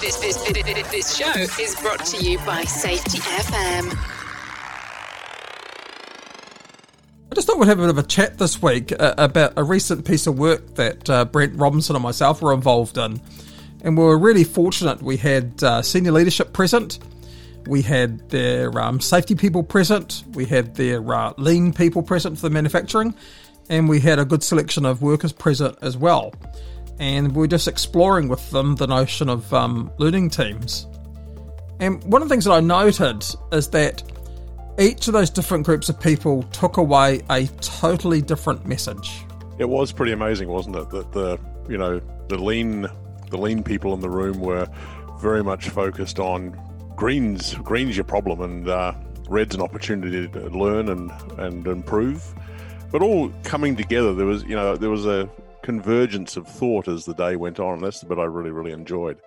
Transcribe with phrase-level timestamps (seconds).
[0.00, 0.36] This, this,
[0.90, 3.96] this, show is brought to you by Safety FM.
[7.32, 9.64] I just thought we'd have a bit of a chat this week uh, about a
[9.64, 13.18] recent piece of work that uh, Brent Robinson and myself were involved in.
[13.80, 15.00] And we were really fortunate.
[15.00, 16.98] We had uh, senior leadership present,
[17.66, 22.54] we had their um, safety people present, we had their lean people present for the
[22.54, 23.14] manufacturing,
[23.70, 26.34] and we had a good selection of workers present as well
[26.98, 30.86] and we are just exploring with them the notion of um, learning teams.
[31.80, 34.02] And one of the things that I noted is that
[34.78, 39.24] each of those different groups of people took away a totally different message.
[39.58, 40.90] It was pretty amazing, wasn't it?
[40.90, 42.86] That the you know the lean
[43.30, 44.68] the lean people in the room were
[45.20, 46.58] very much focused on
[46.94, 47.54] greens.
[47.54, 48.92] Greens your problem, and uh,
[49.28, 52.34] red's an opportunity to learn and and improve.
[52.90, 55.28] But all coming together, there was you know there was a
[55.66, 57.80] convergence of thought as the day went on.
[57.80, 59.18] That's the bit I really, really enjoyed.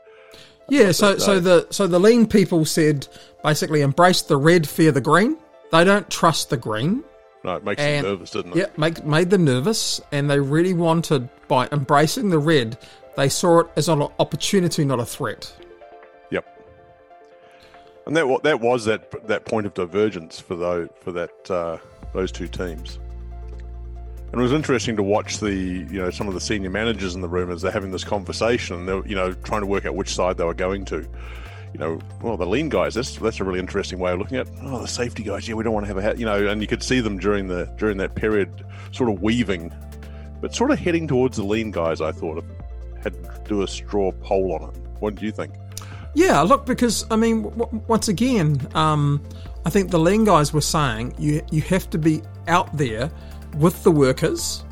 [0.70, 3.08] Yeah, so so the so the lean people said
[3.44, 5.38] basically embrace the red, fear the green.
[5.72, 7.04] They don't trust the green.
[7.44, 8.58] No, it makes and, them nervous, didn't it?
[8.58, 12.78] Yeah, make, made them nervous, and they really wanted by embracing the red,
[13.16, 15.54] they saw it as an opportunity, not a threat.
[16.32, 16.46] Yep.
[18.06, 21.78] And that that was that that point of divergence for those for that uh,
[22.14, 23.00] those two teams.
[24.32, 27.22] And it was interesting to watch the, you know, some of the senior managers in
[27.22, 29.96] the room as they're having this conversation and they're, you know, trying to work out
[29.96, 31.08] which side they were going to.
[31.74, 34.48] You know, well, the lean guys, that's that's a really interesting way of looking at.
[34.64, 36.62] Oh, the safety guys, yeah, we don't want to have a, hat, you know, and
[36.62, 39.72] you could see them during the during that period, sort of weaving,
[40.42, 42.02] but sort of heading towards the lean guys.
[42.02, 42.44] I thought
[43.04, 44.76] had to do a straw poll on it.
[45.00, 45.54] What do you think?
[46.16, 49.24] Yeah, look, because I mean, w- once again, um,
[49.66, 53.12] I think the lean guys were saying you you have to be out there
[53.56, 54.64] with the workers.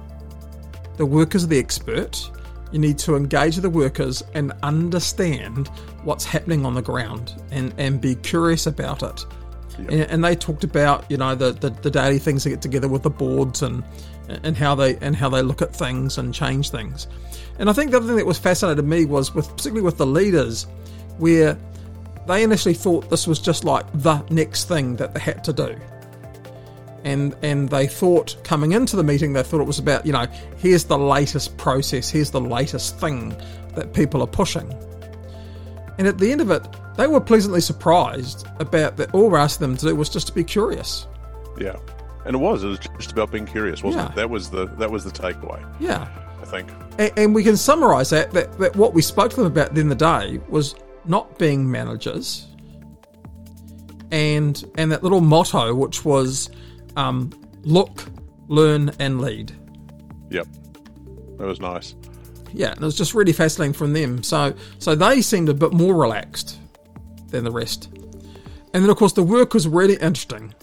[0.98, 2.30] The workers are the expert.
[2.72, 5.70] You need to engage the workers and understand
[6.04, 9.26] what's happening on the ground and, and be curious about it.
[9.80, 9.80] Yep.
[9.80, 12.88] And, and, they talked about, you know, the, the, the daily things they get together
[12.88, 13.84] with the boards and
[14.44, 17.08] and how they and how they look at things and change things.
[17.60, 19.98] And I think the other thing that was fascinating to me was with particularly with
[19.98, 20.68] the leaders,
[21.18, 21.58] where
[22.28, 25.76] they initially thought this was just like the next thing that they had to do
[27.04, 30.26] and and they thought coming into the meeting they thought it was about you know
[30.58, 33.36] here's the latest process here's the latest thing
[33.76, 34.70] that people are pushing.
[35.98, 36.66] And at the end of it
[36.98, 40.34] they were pleasantly surprised about that all we asked them to do was just to
[40.34, 41.08] be curious.
[41.60, 41.76] Yeah.
[42.26, 44.12] And it was it was just about being curious wasn't yeah.
[44.12, 46.08] it that was the that was the takeaway yeah.
[46.42, 46.72] I think.
[46.98, 49.90] And, and we can summarize that, that that what we spoke to them about in
[49.90, 50.76] the day was
[51.06, 52.48] not being managers
[54.12, 56.50] and and that little motto which was
[56.98, 57.32] um,
[57.64, 58.04] look,
[58.48, 59.54] learn, and lead.
[60.30, 60.48] Yep,
[61.38, 61.96] that was nice.
[62.54, 64.24] Yeah, and it was just really fascinating from them.
[64.24, 66.60] So, so they seemed a bit more relaxed
[67.30, 67.90] than the rest.
[68.74, 70.54] And then, of course, the work was really interesting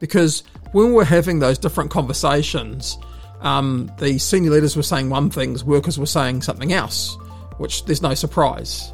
[0.00, 0.42] because
[0.72, 2.98] when we were having those different conversations,
[3.40, 7.16] um, the senior leaders were saying one thing, workers were saying something else,
[7.58, 8.92] which there's no surprise.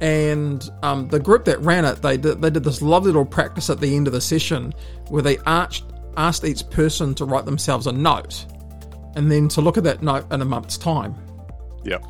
[0.00, 3.68] And um, the group that ran it, they did, they did this lovely little practice
[3.68, 4.72] at the end of the session
[5.08, 5.84] where they arched
[6.16, 8.46] asked each person to write themselves a note
[9.14, 11.14] and then to look at that note in a month's time.
[11.84, 12.04] Yep.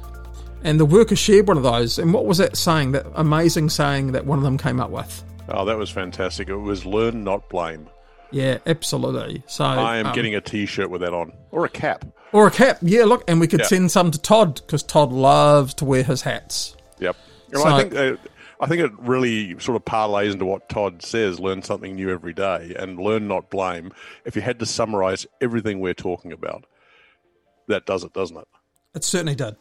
[0.64, 1.98] And the worker shared one of those.
[1.98, 5.24] And what was that saying, that amazing saying that one of them came up with?
[5.48, 6.48] Oh, that was fantastic.
[6.48, 7.88] It was learn, not blame.
[8.30, 9.42] Yeah, absolutely.
[9.46, 12.50] So I am um, getting a T-shirt with that on, or a cap, or a
[12.50, 12.78] cap.
[12.80, 16.22] Yeah, look, and we could send some to Todd because Todd loves to wear his
[16.22, 16.76] hats.
[17.00, 17.16] Yep.
[17.52, 18.16] So, I think uh,
[18.60, 22.34] I think it really sort of parlays into what Todd says learn something new every
[22.34, 23.92] day and learn, not blame.
[24.24, 26.66] If you had to summarize everything we're talking about,
[27.68, 28.48] that does it, doesn't it?
[28.94, 29.56] It certainly did.